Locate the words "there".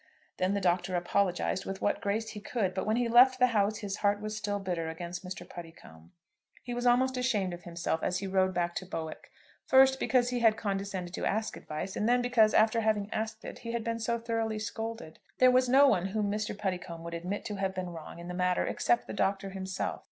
15.37-15.51